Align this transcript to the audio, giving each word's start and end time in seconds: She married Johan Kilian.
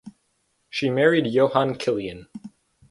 She 0.71 0.89
married 0.89 1.27
Johan 1.27 1.75
Kilian. 1.75 2.25